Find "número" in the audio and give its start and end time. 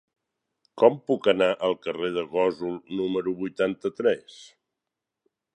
3.03-3.37